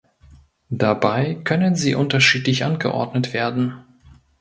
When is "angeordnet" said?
2.65-3.33